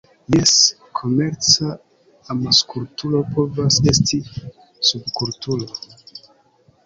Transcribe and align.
Jes, 0.35 0.51
komerca 0.99 1.67
amaskulturo 2.35 3.21
povas 3.35 3.77
esti 3.93 4.21
subkulturo. 4.89 5.69